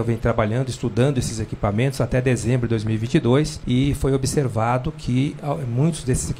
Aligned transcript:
Anatel 0.00 0.04
vem 0.04 0.16
trabalhando, 0.16 0.68
estudando 0.68 1.18
esses 1.18 1.38
equipamentos 1.40 2.00
até 2.00 2.20
dezembro 2.20 2.66
de 2.66 2.70
2022 2.70 3.60
e 3.66 3.94
foi 3.94 4.12
observado 4.12 4.92
que 4.92 5.36
muitos 5.68 6.02
desses, 6.02 6.34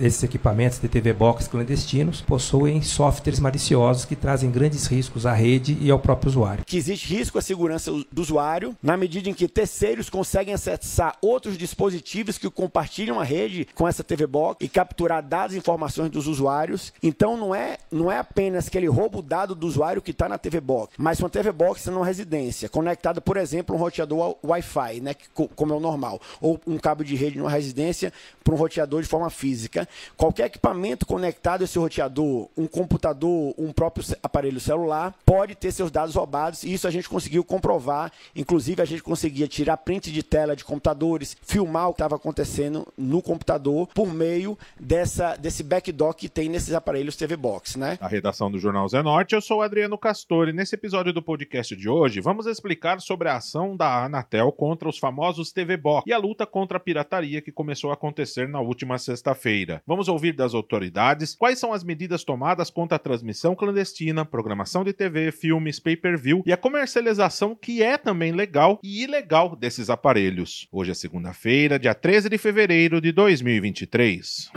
esses 0.00 0.22
equipamentos 0.22 0.78
de 0.78 0.88
TV 0.88 1.12
Box 1.12 1.48
clandestinos 1.48 2.20
possuem 2.20 2.82
softwares 2.82 3.38
maliciosos 3.38 4.04
que 4.04 4.16
trazem 4.16 4.50
grandes 4.50 4.86
riscos 4.86 5.26
à 5.26 5.32
rede 5.32 5.76
e 5.80 5.90
ao 5.90 5.98
próprio 5.98 6.30
usuário. 6.30 6.64
Que 6.66 6.76
existe 6.76 7.14
risco 7.14 7.38
à 7.38 7.42
segurança 7.42 7.90
do 7.90 8.20
usuário 8.20 8.76
na 8.82 8.96
medida 8.96 9.28
em 9.28 9.34
que 9.34 9.48
terceiros 9.48 10.08
conseguem 10.08 10.54
acessar 10.54 11.16
outros 11.20 11.56
dispositivos 11.56 12.38
que 12.38 12.50
compartilham 12.50 13.20
a 13.20 13.24
rede 13.24 13.66
com 13.74 13.86
essa 13.86 14.02
TV 14.02 14.26
Box 14.26 14.64
e 14.64 14.68
capturar 14.68 15.22
dados 15.22 15.54
e 15.54 15.58
informações 15.58 16.10
dos 16.10 16.26
usuários. 16.26 16.92
Então 17.02 17.36
não 17.36 17.54
é, 17.54 17.78
não 17.90 18.10
é 18.10 18.18
apenas 18.18 18.68
que 18.68 18.78
ele 18.78 18.88
rouba 18.88 19.18
o 19.18 19.22
dado 19.22 19.54
do 19.54 19.66
usuário 19.66 20.02
que 20.02 20.10
está 20.10 20.28
na 20.28 20.38
TV 20.38 20.60
Box, 20.60 20.94
mas 20.98 21.20
uma 21.20 21.28
TV 21.28 21.52
Box 21.52 21.90
numa 21.90 22.04
residência, 22.04 22.68
conectada, 22.70 23.20
por 23.20 23.36
exemplo, 23.36 23.74
um 23.74 23.78
roteador 23.78 24.36
Wi-Fi, 24.44 25.00
né, 25.00 25.14
como 25.54 25.72
é 25.72 25.76
o 25.76 25.80
normal, 25.80 26.20
ou 26.40 26.60
um 26.66 26.78
cabo 26.78 27.04
de 27.04 27.14
rede 27.14 27.38
numa 27.38 27.50
residência 27.50 28.12
para 28.42 28.54
um 28.54 28.56
roteador 28.56 29.02
de 29.02 29.08
forma 29.08 29.30
física. 29.30 29.88
Qualquer 30.16 30.46
equipamento 30.46 31.06
conectado 31.06 31.62
a 31.62 31.64
esse 31.64 31.78
roteador, 31.78 32.48
um 32.56 32.66
computador, 32.66 33.54
um 33.58 33.72
próprio 33.72 34.04
aparelho 34.22 34.60
celular, 34.60 35.14
pode 35.24 35.54
ter 35.54 35.72
seus 35.72 35.90
dados 35.90 36.14
roubados 36.14 36.62
e 36.62 36.72
isso 36.72 36.86
a 36.86 36.90
gente 36.90 37.08
conseguiu 37.08 37.44
comprovar. 37.44 38.12
Inclusive, 38.34 38.82
a 38.82 38.84
gente 38.84 39.02
conseguia 39.02 39.46
tirar 39.48 39.76
print 39.76 40.10
de 40.12 40.22
tela 40.22 40.56
de 40.56 40.64
computadores, 40.64 41.36
filmar 41.42 41.88
o 41.88 41.92
que 41.92 42.00
estava 42.00 42.16
acontecendo 42.16 42.86
no 42.96 43.22
computador 43.22 43.88
por 43.94 44.12
meio 44.12 44.58
dessa, 44.78 45.36
desse 45.36 45.62
backdoor 45.62 46.14
que 46.14 46.28
tem 46.28 46.48
nesses 46.48 46.74
aparelhos 46.74 47.16
TV 47.16 47.36
Box, 47.36 47.78
né? 47.78 47.98
A 48.00 48.08
redação 48.08 48.50
do 48.50 48.58
Jornal 48.58 48.88
Zenorte, 48.88 49.34
eu 49.34 49.40
sou 49.40 49.62
Adriano 49.62 49.98
Castori. 49.98 50.52
Nesse 50.52 50.74
episódio 50.74 51.12
do 51.12 51.22
podcast 51.22 51.74
de 51.76 51.88
hoje, 51.88 52.20
vamos 52.20 52.46
explicar 52.50 53.00
sobre 53.00 53.28
a 53.28 53.36
ação 53.36 53.76
da 53.76 54.04
Anatel 54.04 54.52
contra 54.52 54.88
os 54.88 54.98
famosos 54.98 55.52
TV 55.52 55.76
Box 55.76 56.04
e 56.06 56.12
a 56.12 56.18
luta 56.18 56.46
contra 56.46 56.76
a 56.76 56.80
pirataria 56.80 57.40
que 57.40 57.52
começou 57.52 57.90
a 57.90 57.94
acontecer 57.94 58.48
na 58.48 58.60
última 58.60 58.98
sexta-feira. 58.98 59.82
Vamos 59.86 60.08
ouvir 60.08 60.32
das 60.32 60.54
autoridades 60.54 61.34
quais 61.34 61.58
são 61.58 61.72
as 61.72 61.84
medidas 61.84 62.24
tomadas 62.24 62.70
contra 62.70 62.96
a 62.96 62.98
transmissão 62.98 63.54
clandestina, 63.54 64.24
programação 64.24 64.84
de 64.84 64.92
TV, 64.92 65.32
filmes, 65.32 65.78
pay-per-view 65.78 66.42
e 66.46 66.52
a 66.52 66.56
comercialização 66.56 67.54
que 67.54 67.82
é 67.82 67.96
também 67.96 68.32
legal 68.32 68.78
e 68.82 69.04
ilegal 69.04 69.54
desses 69.54 69.90
aparelhos. 69.90 70.68
Hoje 70.72 70.90
é 70.90 70.94
segunda-feira, 70.94 71.78
dia 71.78 71.94
13 71.94 72.28
de 72.28 72.38
fevereiro 72.38 73.00
de 73.00 73.12
2023. 73.12 74.50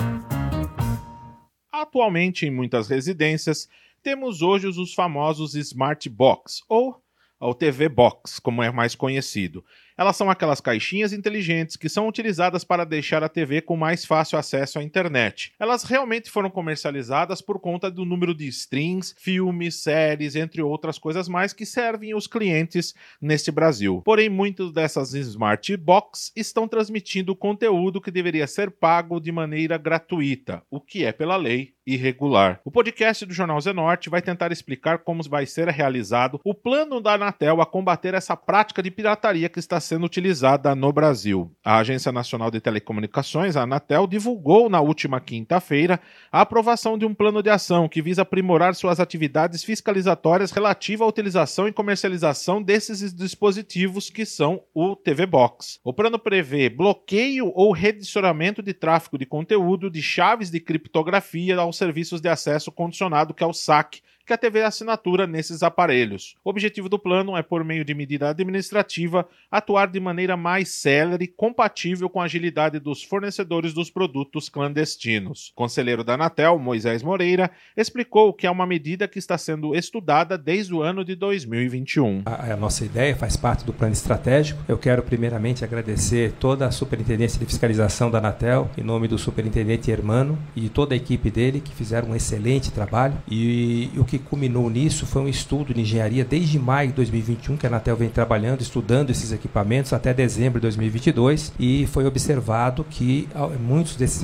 Atualmente, 1.72 2.46
em 2.46 2.52
muitas 2.52 2.88
residências, 2.88 3.68
temos 4.04 4.42
hoje 4.42 4.68
os 4.68 4.94
famosos 4.94 5.56
Smart 5.56 6.10
Box, 6.10 6.62
ou 6.68 7.03
o 7.48 7.54
TV 7.54 7.90
Box, 7.90 8.40
como 8.40 8.64
é 8.64 8.72
mais 8.72 8.96
conhecido, 8.96 9.64
elas 9.98 10.16
são 10.16 10.30
aquelas 10.30 10.62
caixinhas 10.62 11.14
inteligentes 11.14 11.76
que 11.76 11.90
são 11.90 12.08
utilizadas 12.08 12.64
para 12.64 12.86
deixar 12.86 13.24
a 13.24 13.30
TV 13.30 13.62
com 13.62 13.76
mais 13.76 14.06
fácil 14.06 14.38
acesso 14.38 14.80
à 14.80 14.84
internet. 14.84 15.54
Elas 15.60 15.84
realmente 15.84 16.30
foram 16.30 16.50
comercializadas 16.50 17.42
por 17.42 17.60
conta 17.60 17.90
do 17.90 18.06
número 18.06 18.34
de 18.34 18.48
streams, 18.48 19.16
filmes, 19.18 19.76
séries, 19.76 20.36
entre 20.36 20.62
outras 20.62 20.98
coisas 20.98 21.28
mais 21.28 21.54
que 21.54 21.66
servem 21.66 22.16
os 22.16 22.28
clientes 22.28 22.94
neste 23.22 23.52
Brasil. 23.52 24.02
Porém, 24.04 24.30
muitas 24.30 24.72
dessas 24.72 25.14
smart 25.14 25.76
box 25.78 26.32
estão 26.36 26.68
transmitindo 26.68 27.36
conteúdo 27.36 28.02
que 28.02 28.12
deveria 28.12 28.48
ser 28.48 28.72
pago 28.72 29.20
de 29.20 29.32
maneira 29.32 29.78
gratuita, 29.78 30.64
o 30.70 30.80
que 30.80 31.06
é 31.06 31.12
pela 31.12 31.36
lei 31.36 31.74
irregular. 31.86 32.62
O 32.64 32.72
podcast 32.72 33.26
do 33.26 33.34
Jornal 33.34 33.60
Zenorte 33.60 34.10
vai 34.10 34.22
tentar 34.22 34.52
explicar 34.52 35.00
como 35.00 35.22
vai 35.24 35.46
ser 35.46 35.68
realizado 35.68 36.40
o 36.44 36.54
plano 36.54 37.02
da 37.02 37.14
Anatel 37.14 37.62
a 37.62 37.66
combater 37.66 38.14
essa 38.14 38.36
prática 38.36 38.82
de 38.82 38.90
pirataria 38.90 39.50
que 39.50 39.60
está 39.60 39.80
sendo 39.84 40.06
utilizada 40.06 40.74
no 40.74 40.92
Brasil. 40.92 41.52
A 41.64 41.78
Agência 41.78 42.12
Nacional 42.12 42.50
de 42.50 42.60
Telecomunicações, 42.60 43.56
a 43.56 43.62
Anatel, 43.62 44.08
divulgou 44.08 44.70
na 44.70 44.82
última 44.82 45.20
quinta-feira 45.20 46.00
a 46.32 46.42
aprovação 46.42 46.98
de 46.98 47.06
um 47.06 47.14
plano 47.14 47.44
de 47.44 47.50
ação 47.50 47.88
que 47.88 48.02
visa 48.02 48.24
aprimorar 48.24 48.74
suas 48.74 49.00
atividades 49.00 49.64
fiscalizatórias 49.64 50.52
relativa 50.52 51.04
à 51.04 51.08
utilização 51.08 51.68
e 51.68 51.72
comercialização 51.74 52.62
desses 52.62 53.14
dispositivos 53.14 54.10
que 54.10 54.26
são 54.26 54.64
o 54.74 54.96
TV 54.96 55.26
Box. 55.26 55.80
O 55.84 55.94
plano 55.94 56.18
prevê 56.18 56.70
bloqueio 56.70 57.52
ou 57.54 57.72
redicionamento 57.72 58.64
de 58.64 58.74
tráfego 58.74 59.18
de 59.18 59.26
conteúdo 59.26 59.90
de 59.90 60.02
chaves 60.02 60.50
de 60.50 60.60
criptografia 60.60 61.58
aos 61.58 61.78
serviços 61.78 62.22
de 62.22 62.30
acesso 62.30 62.72
condicionado 62.72 63.34
que 63.34 63.44
é 63.44 63.48
o 63.48 63.54
SAC 63.54 64.02
que 64.26 64.34
a 64.34 64.38
TV 64.38 64.62
assinatura 64.64 65.28
nesses 65.28 65.64
aparelhos. 65.64 66.36
O 66.44 66.50
objetivo 66.50 66.88
do 66.88 66.98
plano 66.98 67.36
é, 67.36 67.44
por 67.44 67.64
meio 67.64 67.84
de 67.84 67.94
medida 67.94 68.30
administrativa, 68.30 69.28
atuar 69.52 69.88
de 69.88 70.00
maneira 70.00 70.38
mais 70.38 70.70
célere, 70.70 71.28
compatível 71.28 72.10
com 72.10 72.22
a 72.22 72.26
agilidade 72.26 72.80
dos 72.80 73.04
fornecedores 73.04 73.74
dos 73.74 73.90
produtos 73.90 74.50
clandestinos. 74.50 75.50
O 75.50 75.56
conselheiro 75.56 76.04
da 76.04 76.14
Anatel, 76.14 76.58
Moisés 76.58 77.04
Moreira, 77.04 77.52
explicou 77.76 78.34
que 78.34 78.48
é 78.48 78.52
uma 78.52 78.66
medida 78.66 79.08
que 79.08 79.20
está 79.20 79.38
sendo 79.38 79.76
estudada 79.76 80.38
desde 80.38 80.74
o 80.74 80.82
ano 80.82 81.04
de 81.04 81.16
2021. 81.16 82.24
A, 82.26 82.54
a 82.54 82.58
nossa 82.58 82.86
ideia 82.86 83.16
faz 83.16 83.36
parte 83.36 83.66
do 83.66 83.74
plano 83.74 83.94
estratégico. 83.94 84.64
Eu 84.68 84.78
quero 84.78 85.04
primeiramente 85.04 85.64
agradecer 85.64 86.34
toda 86.40 86.66
a 86.66 86.72
Superintendência 86.72 87.40
de 87.40 87.46
Fiscalização 87.46 88.10
da 88.10 88.20
Anatel, 88.20 88.70
em 88.78 88.84
nome 88.84 89.08
do 89.08 89.18
Superintendente 89.18 89.92
Hermano 89.92 90.38
e 90.56 90.70
toda 90.70 90.94
a 90.94 90.98
equipe 90.98 91.30
dele, 91.30 91.60
que 91.60 91.74
fizeram 91.74 92.10
um 92.10 92.16
excelente 92.16 92.72
trabalho. 92.72 93.16
E, 93.30 93.90
e 93.94 94.00
o 94.00 94.06
que 94.06 94.13
que 94.14 94.20
culminou 94.20 94.70
nisso 94.70 95.08
foi 95.08 95.24
um 95.24 95.28
estudo 95.28 95.74
de 95.74 95.82
engenharia 95.82 96.24
desde 96.24 96.60
maio 96.60 96.90
de 96.90 96.96
2021, 96.96 97.58
que 97.58 97.66
a 97.66 97.70
Anatel 97.70 97.96
vem 97.96 98.10
trabalhando, 98.10 98.62
estudando 98.62 99.10
esses 99.10 99.32
equipamentos 99.32 99.92
até 99.92 100.14
dezembro 100.14 100.60
de 100.60 100.64
2022, 100.64 101.54
e 101.60 101.88
foi 101.88 102.06
observado 102.06 102.86
que 102.88 103.28
muitos 103.60 103.96
desses, 103.96 104.24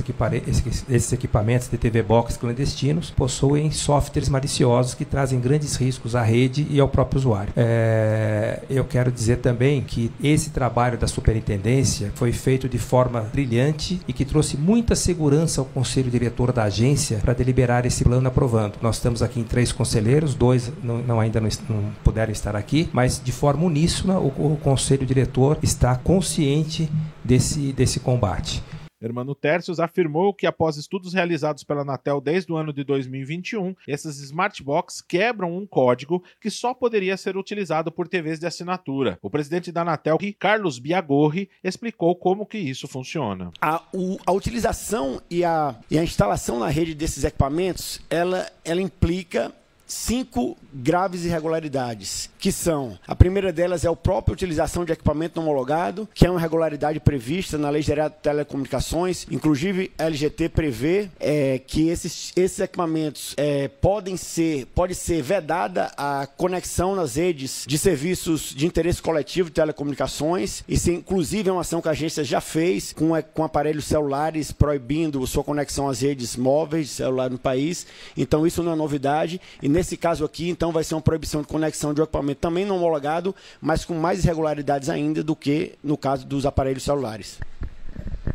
esses 0.88 1.12
equipamentos 1.12 1.68
de 1.68 1.76
TV 1.76 2.02
Box 2.02 2.36
clandestinos 2.36 3.10
possuem 3.10 3.72
softwares 3.72 4.28
maliciosos 4.28 4.94
que 4.94 5.04
trazem 5.04 5.40
grandes 5.40 5.74
riscos 5.74 6.14
à 6.14 6.22
rede 6.22 6.66
e 6.70 6.78
ao 6.78 6.88
próprio 6.88 7.18
usuário. 7.18 7.52
É, 7.56 8.60
eu 8.70 8.84
quero 8.84 9.10
dizer 9.10 9.38
também 9.38 9.80
que 9.82 10.12
esse 10.22 10.50
trabalho 10.50 10.96
da 10.96 11.08
superintendência 11.08 12.12
foi 12.14 12.30
feito 12.30 12.68
de 12.68 12.78
forma 12.78 13.22
brilhante 13.22 14.00
e 14.06 14.12
que 14.12 14.24
trouxe 14.24 14.56
muita 14.56 14.94
segurança 14.94 15.60
ao 15.60 15.64
conselho 15.64 16.10
diretor 16.10 16.52
da 16.52 16.64
agência 16.64 17.18
para 17.18 17.32
deliberar 17.32 17.86
esse 17.86 18.04
plano 18.04 18.28
aprovando. 18.28 18.74
Nós 18.80 18.96
estamos 18.96 19.20
aqui 19.20 19.40
em 19.40 19.44
três 19.44 19.72
conselheiros, 19.80 20.34
dois 20.34 20.70
não, 20.84 20.98
não 20.98 21.18
ainda 21.18 21.40
não, 21.40 21.48
não, 21.70 21.90
puderam 22.04 22.30
estar 22.30 22.54
aqui, 22.54 22.90
mas 22.92 23.18
de 23.18 23.32
forma 23.32 23.64
uníssona 23.64 24.18
o, 24.18 24.26
o 24.26 24.58
conselho 24.62 25.06
diretor 25.06 25.56
está 25.62 25.96
consciente 25.96 26.86
desse, 27.24 27.72
desse 27.72 27.98
combate. 27.98 28.62
Hermano 29.00 29.34
Tercios 29.34 29.80
afirmou 29.80 30.34
que, 30.34 30.46
após 30.46 30.76
estudos 30.76 31.14
realizados 31.14 31.64
pela 31.64 31.80
Anatel 31.80 32.20
desde 32.20 32.52
o 32.52 32.56
ano 32.56 32.70
de 32.70 32.84
2021, 32.84 33.74
esses 33.88 34.20
smart 34.20 34.62
box 34.62 35.00
quebram 35.00 35.56
um 35.56 35.66
código 35.66 36.22
que 36.38 36.50
só 36.50 36.74
poderia 36.74 37.16
ser 37.16 37.34
utilizado 37.38 37.90
por 37.90 38.06
TVs 38.06 38.38
de 38.38 38.46
assinatura. 38.46 39.18
O 39.22 39.30
presidente 39.30 39.72
da 39.72 39.80
Anatel, 39.80 40.18
Carlos 40.38 40.78
Biagorri, 40.78 41.48
explicou 41.64 42.14
como 42.14 42.44
que 42.44 42.58
isso 42.58 42.86
funciona. 42.86 43.50
A, 43.58 43.82
o, 43.94 44.18
a 44.26 44.32
utilização 44.32 45.22
e 45.30 45.42
a, 45.42 45.74
e 45.90 45.98
a 45.98 46.04
instalação 46.04 46.58
na 46.58 46.68
rede 46.68 46.94
desses 46.94 47.24
equipamentos, 47.24 48.02
ela, 48.10 48.52
ela 48.62 48.82
implica 48.82 49.50
cinco 49.90 50.56
graves 50.72 51.24
irregularidades, 51.24 52.30
que 52.38 52.52
são: 52.52 52.96
a 53.06 53.14
primeira 53.14 53.52
delas 53.52 53.84
é 53.84 53.88
a 53.88 53.96
própria 53.96 54.32
utilização 54.32 54.84
de 54.84 54.92
equipamento 54.92 55.40
homologado, 55.40 56.08
que 56.14 56.24
é 56.24 56.30
uma 56.30 56.38
irregularidade 56.38 57.00
prevista 57.00 57.58
na 57.58 57.68
Lei 57.68 57.82
Geral 57.82 58.08
de 58.08 58.16
Telecomunicações. 58.16 59.26
Inclusive, 59.30 59.90
a 59.98 60.04
LGT 60.04 60.48
prevê 60.50 61.10
é, 61.18 61.58
que 61.58 61.88
esses, 61.88 62.32
esses 62.36 62.60
equipamentos 62.60 63.34
é, 63.36 63.68
podem 63.68 64.16
ser, 64.16 64.66
pode 64.66 64.94
ser 64.94 65.22
vedada 65.22 65.90
a 65.96 66.26
conexão 66.26 66.94
nas 66.94 67.16
redes 67.16 67.64
de 67.66 67.76
serviços 67.76 68.54
de 68.54 68.66
interesse 68.66 69.02
coletivo 69.02 69.48
de 69.48 69.54
telecomunicações. 69.54 70.62
Isso, 70.68 70.90
inclusive, 70.90 71.48
é 71.48 71.52
uma 71.52 71.62
ação 71.62 71.82
que 71.82 71.88
a 71.88 71.92
agência 71.92 72.22
já 72.22 72.40
fez 72.40 72.92
com, 72.92 73.10
com 73.34 73.42
aparelhos 73.42 73.86
celulares 73.86 74.52
proibindo 74.52 75.26
sua 75.26 75.42
conexão 75.42 75.88
às 75.88 76.00
redes 76.00 76.36
móveis 76.36 76.86
de 76.86 76.92
celular 76.92 77.28
no 77.28 77.38
país. 77.38 77.86
Então, 78.16 78.46
isso 78.46 78.62
não 78.62 78.72
é 78.72 78.76
novidade. 78.76 79.40
E 79.60 79.68
Nesse 79.80 79.96
caso 79.96 80.26
aqui, 80.26 80.50
então, 80.50 80.72
vai 80.72 80.84
ser 80.84 80.94
uma 80.94 81.00
proibição 81.00 81.40
de 81.40 81.46
conexão 81.46 81.94
de 81.94 82.02
equipamento 82.02 82.38
também 82.38 82.66
não 82.66 82.76
homologado, 82.76 83.34
mas 83.62 83.82
com 83.82 83.94
mais 83.94 84.22
irregularidades 84.22 84.90
ainda 84.90 85.24
do 85.24 85.34
que 85.34 85.72
no 85.82 85.96
caso 85.96 86.26
dos 86.26 86.44
aparelhos 86.44 86.82
celulares. 86.82 87.38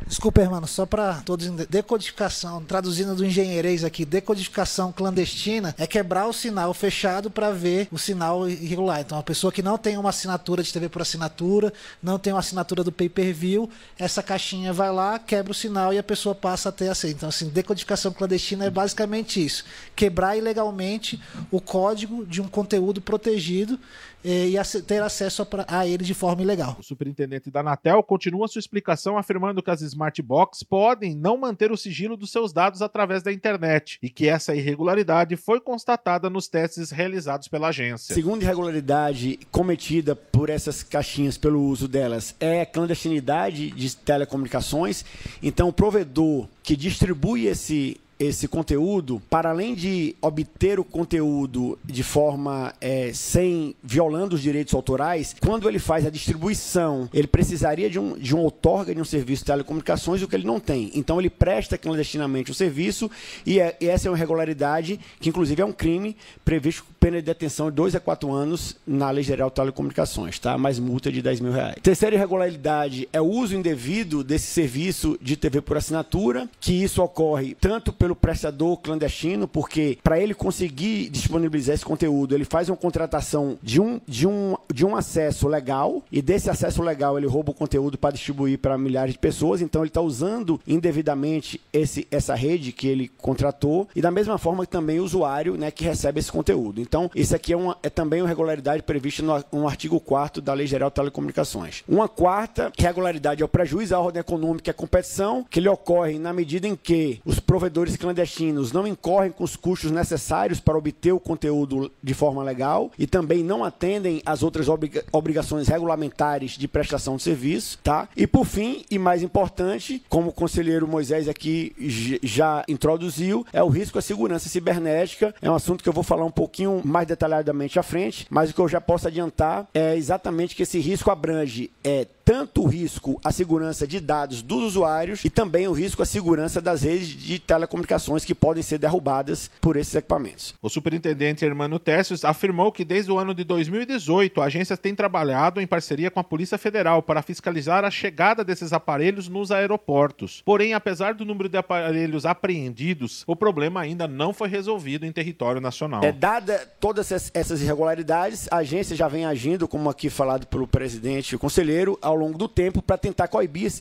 Desculpa, 0.08 0.42
irmão, 0.42 0.66
só 0.68 0.86
para 0.86 1.16
todos 1.22 1.50
decodificação, 1.68 2.64
traduzindo 2.64 3.16
do 3.16 3.26
engenheirês 3.26 3.84
aqui, 3.84 4.06
decodificação 4.06 4.92
clandestina 4.92 5.74
é 5.80 5.88
quebrar 5.88 6.28
o 6.28 6.34
sinal 6.34 6.76
fechado 6.76 7.32
para 7.32 7.50
ver 7.50 7.88
o 7.92 7.98
sinal 7.98 8.48
irregular. 8.48 9.02
Então, 9.02 9.18
a 9.18 9.24
pessoa 9.24 9.52
que 9.52 9.64
não 9.64 9.80
tem 9.80 9.98
uma 9.98 10.10
assinatura 10.10 10.62
de 10.62 10.72
TV 10.72 10.90
por 10.90 11.02
assinatura, 11.02 11.74
não 12.04 12.20
tem 12.20 12.32
uma 12.32 12.40
assinatura 12.40 12.84
do 12.84 12.92
pay-per-view, 12.92 13.68
essa 13.98 14.22
caixinha 14.22 14.72
vai 14.72 14.92
lá, 14.92 15.18
quebra 15.18 15.52
o 15.52 15.56
sinal 15.56 15.92
e 15.92 15.98
a 15.98 16.04
pessoa 16.04 16.36
passa 16.36 16.70
a 16.70 16.72
ter 16.72 16.88
acesso. 16.88 17.16
Então, 17.16 17.30
assim, 17.30 17.50
decodificação 17.50 18.14
clandestina 18.14 18.66
é 18.66 18.70
basicamente 18.70 19.44
isso: 19.44 19.66
quebrar 19.96 20.38
ilegalmente 20.38 21.20
o 21.50 21.60
código 21.60 22.24
de 22.28 22.44
um 22.44 22.48
conteúdo 22.48 23.02
protegido 23.02 23.80
e, 24.26 24.58
e 24.58 24.82
ter 24.82 25.02
acesso 25.04 25.44
a, 25.44 25.80
a 25.80 25.88
ele 25.88 26.04
de 26.04 26.14
forma 26.14 26.42
ilegal. 26.42 26.76
O 26.80 26.84
superintendente 26.84 27.52
da 27.52 27.60
Anatel 27.60 28.02
continua 28.02 28.48
sua 28.48 28.60
explicação 28.60 29.18
afirmando 29.18 29.62
que 29.62 29.70
as 29.70 29.82
Smart 29.82 30.20
Box 30.22 30.64
podem 30.64 31.16
não 31.16 31.38
manter 31.38 31.72
o 31.72 31.78
sigilo 31.78 32.18
dos 32.18 32.32
seus 32.32 32.52
dados 32.52 32.82
através 32.82 33.22
da 33.22 33.32
internet 33.32 34.00
e 34.02 34.10
que 34.10 34.28
essa 34.28 34.56
irregularidade 34.56 35.36
foi 35.36 35.62
constatada 35.62 36.30
nos 36.30 36.48
testes 36.48 36.90
realizados 36.90 37.48
pela 37.48 37.68
agência. 37.68 38.16
Segunda 38.16 38.44
irregularidade 38.44 39.40
cometida 39.52 40.16
por 40.16 40.50
essas 40.50 40.82
caixinhas 40.82 41.38
pelo 41.38 41.62
uso 41.62 41.88
delas 41.88 42.36
é 42.40 42.62
a 42.62 42.66
clandestinidade 42.66 43.72
de 43.72 43.96
telecomunicações. 43.96 45.06
Então, 45.44 45.70
o 45.70 45.74
provedor 45.74 46.48
que 46.64 46.76
distribui 46.76 47.46
esse 47.46 48.02
esse 48.20 48.48
conteúdo, 48.48 49.22
para 49.30 49.50
além 49.50 49.76
de 49.76 50.16
obter 50.22 50.80
o 50.80 50.84
conteúdo 50.84 51.78
de 51.84 52.04
forma 52.04 52.74
é, 52.80 53.12
sem 53.14 53.76
violando 53.84 54.36
os 54.36 54.42
direitos 54.42 54.74
autorais, 54.74 55.36
quando 55.40 55.68
ele 55.68 55.80
faz 55.80 56.06
a 56.06 56.10
distribuição, 56.10 57.10
ele 57.14 57.28
precisaria 57.28 57.90
de 57.90 58.00
um, 58.00 58.18
de 58.18 58.36
um 58.36 58.40
outorga 58.40 58.94
de 58.94 59.02
um 59.02 59.06
serviço 59.06 59.44
de 59.44 59.48
telecomunicações, 59.48 60.22
o 60.22 60.28
que 60.28 60.36
ele 60.36 60.48
não 60.48 60.60
tem. 60.60 60.92
Então 60.94 61.20
ele 61.20 61.30
presta 61.30 61.78
clandestinamente 61.78 62.52
o 62.52 62.54
serviço 62.54 63.10
e, 63.46 63.60
é, 63.60 63.76
e 63.82 63.88
essa 63.88 64.08
é 64.08 64.12
uma 64.12 64.18
irregularidade 64.18 65.00
que 65.20 65.30
inclusive 65.30 65.62
é 65.62 65.66
um 65.66 65.74
crime 65.74 66.16
previsto 66.44 66.84
com 66.84 66.94
pena 66.94 67.18
de 67.18 67.24
detenção 67.24 67.70
de 67.70 67.76
2 67.76 67.96
a 67.96 68.00
4 68.00 68.32
anos 68.32 68.76
na 68.86 69.12
Lei 69.12 69.24
Geral 69.24 69.50
de 69.50 69.56
Telecomunicações, 69.56 70.40
tá? 70.40 70.58
mais 70.58 70.80
multa 70.80 71.12
de 71.12 71.22
10 71.22 71.40
mil 71.40 71.52
reais. 71.52 71.76
Terceira 71.82 72.16
irregularidade 72.16 73.08
é 73.12 73.22
o 73.22 73.26
uso 73.26 73.56
indevido 73.56 74.24
desse 74.24 74.48
serviço 74.48 75.18
de 75.22 75.36
TV 75.36 75.62
por 75.62 75.78
assinatura, 75.78 76.50
que 76.60 76.74
isso 76.74 77.02
ocorre 77.04 77.56
tanto 77.60 77.94
pelo 77.94 78.05
pelo 78.06 78.16
prestador 78.16 78.78
clandestino, 78.78 79.48
porque 79.48 79.98
para 80.04 80.20
ele 80.20 80.36
conseguir 80.36 81.10
disponibilizar 81.10 81.74
esse 81.74 81.84
conteúdo, 81.84 82.36
ele 82.36 82.46
faz 82.46 82.70
uma 82.70 82.78
contratação 82.78 83.58
de 83.64 83.82
um, 83.82 84.00
de 84.08 84.28
um, 84.28 84.56
de 84.72 84.86
um 84.86 84.96
acesso 84.96 85.48
legal, 85.48 86.04
e 86.12 86.22
desse 86.22 86.48
acesso 86.48 86.84
legal 86.84 87.18
ele 87.18 87.26
rouba 87.26 87.50
o 87.50 87.56
conteúdo 87.56 87.98
para 87.98 88.12
distribuir 88.12 88.60
para 88.60 88.78
milhares 88.78 89.14
de 89.14 89.20
pessoas, 89.20 89.60
então 89.60 89.82
ele 89.82 89.90
está 89.90 90.02
usando 90.02 90.62
indevidamente 90.68 91.60
esse, 91.74 92.08
essa 92.12 92.36
rede 92.36 92.72
que 92.72 92.88
ele 92.88 93.10
contratou, 93.18 93.88
e 93.96 94.02
da 94.02 94.12
mesma 94.12 94.38
forma 94.38 94.66
que 94.66 94.72
também 94.72 95.00
o 95.00 95.04
usuário 95.04 95.58
né, 95.58 95.72
que 95.72 95.84
recebe 95.84 96.20
esse 96.20 96.32
conteúdo. 96.32 96.80
Então, 96.80 97.10
isso 97.16 97.36
aqui 97.36 97.54
é, 97.54 97.58
uma, 97.58 97.76
é 97.82 97.90
também 97.90 98.22
uma 98.22 98.28
irregularidade 98.28 98.84
prevista 98.84 99.24
no, 99.24 99.44
no 99.52 99.68
artigo 99.68 100.00
4 100.00 100.44
da 100.44 100.54
Lei 100.54 100.68
Geral 100.68 100.90
de 100.90 100.96
Telecomunicações. 100.96 101.84
Uma 101.88 102.08
quarta 102.08 102.72
irregularidade 102.78 103.42
é 103.42 103.46
o 103.46 103.50
prejuízo 103.50 103.96
à 103.96 104.00
ordem 104.00 104.20
econômica 104.20 104.70
e 104.70 104.72
à 104.72 104.74
competição, 104.76 105.44
que 105.50 105.60
ele 105.60 105.70
ocorre 105.70 106.20
na 106.20 106.32
medida 106.32 106.68
em 106.68 106.76
que 106.76 107.20
os 107.26 107.40
provedores 107.40 107.95
clandestinos 107.98 108.72
não 108.72 108.88
incorrem 108.88 109.32
com 109.32 109.44
os 109.44 109.56
custos 109.56 109.92
necessários 109.92 110.60
para 110.60 110.78
obter 110.78 111.12
o 111.12 111.20
conteúdo 111.20 111.92
de 112.02 112.14
forma 112.14 112.44
legal 112.44 112.92
e 112.98 113.08
também 113.08 113.44
não 113.44 113.64
atendem 113.64 114.22
às 114.26 114.44
outras 114.44 114.68
obrigações 115.12 115.68
regulamentares 115.68 116.52
de 116.52 116.68
prestação 116.68 117.18
de 117.18 117.24
serviço, 117.24 117.78
tá? 117.84 118.08
E 118.16 118.26
por 118.28 118.46
fim, 118.46 118.86
e 118.90 118.98
mais 118.98 119.24
importante, 119.24 120.04
como 120.10 120.30
o 120.30 120.34
conselheiro 120.34 120.88
Moisés 120.88 121.28
aqui 121.28 121.76
já 122.24 122.64
introduziu, 122.68 123.46
é 123.52 123.64
o 123.64 123.70
risco 123.70 123.98
à 123.98 124.02
segurança 124.02 124.50
cibernética. 124.50 125.34
É 125.42 125.50
um 125.50 125.56
assunto 125.56 125.84
que 125.84 125.90
eu 125.90 125.94
vou 125.94 126.04
falar 126.04 126.26
um 126.26 126.32
pouquinho 126.32 126.82
mais 126.84 127.08
detalhadamente 127.08 127.80
à 127.80 127.84
frente, 127.84 128.28
mas 128.30 128.50
o 128.50 128.54
que 128.54 128.62
eu 128.62 128.68
já 128.68 128.82
posso 128.82 129.08
adiantar 129.08 129.68
é 129.74 129.96
exatamente 129.96 130.56
que 130.56 130.64
esse 130.64 130.80
risco 130.80 131.12
abrange 131.12 131.72
é 131.84 132.08
tanto 132.26 132.64
o 132.64 132.68
risco 132.68 133.22
à 133.24 133.32
segurança 133.32 133.86
de 133.86 134.00
dados 134.00 134.42
dos 134.42 134.64
usuários 134.64 135.24
e 135.24 135.30
também 135.30 135.68
o 135.68 135.72
risco 135.72 136.02
à 136.02 136.06
segurança 136.06 136.60
das 136.60 136.82
redes 136.82 137.10
de 137.10 137.38
telecomunicações 137.38 138.26
que 138.26 138.34
podem 138.34 138.64
ser 138.64 138.80
derrubadas 138.80 139.52
por 139.62 139.78
esses 139.78 139.94
equipamentos. 139.94 140.56
O 140.60 140.68
superintendente 140.68 141.46
Hermano 141.46 141.78
Tessius 141.78 142.26
afirmou 142.26 142.72
que 142.72 142.84
desde 142.84 143.12
o 143.12 143.20
ano 143.20 143.36
de 143.36 143.44
2018 143.44 144.42
a 144.42 144.46
agência 144.46 144.76
tem 144.76 144.96
trabalhado 144.96 145.62
em 145.62 145.68
parceria 145.68 146.10
com 146.10 146.20
a 146.20 146.24
Polícia 146.24 146.58
Federal 146.58 147.04
para 147.04 147.22
fiscalizar 147.22 147.86
a 147.86 147.92
chegada 147.92 148.44
desses 148.44 148.74
aparelhos 148.74 149.30
nos 149.30 149.52
aeroportos. 149.52 150.42
Porém, 150.44 150.74
apesar 150.74 151.14
do 151.14 151.26
número 151.26 151.48
de 151.48 151.58
aparelhos 151.58 152.26
apreendidos, 152.26 153.24
o 153.28 153.36
problema 153.36 153.82
ainda 153.82 154.08
não 154.08 154.34
foi 154.34 154.50
resolvido 154.50 155.06
em 155.06 155.12
território 155.12 155.62
nacional. 155.62 156.04
É, 156.04 156.12
dada 156.12 156.68
todas 156.80 157.12
essas 157.12 157.62
irregularidades, 157.62 158.48
a 158.50 158.58
agência 158.58 158.96
já 158.96 159.08
vem 159.08 159.26
agindo, 159.26 159.68
como 159.68 159.92
aqui 159.92 160.10
falado 160.10 160.48
pelo 160.48 160.68
presidente 160.68 161.32
e 161.32 161.36
o 161.36 161.40
conselheiro, 161.40 162.00
ao 162.02 162.15
ao 162.16 162.20
longo 162.20 162.38
do 162.38 162.48
tempo 162.48 162.82
para 162.82 162.98
tentar 162.98 163.28
coibir 163.28 163.72